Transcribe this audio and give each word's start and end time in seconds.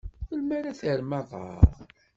Melmi 0.29 0.53
ara 0.57 0.79
terrem 0.79 1.11
aḍar? 1.19 1.61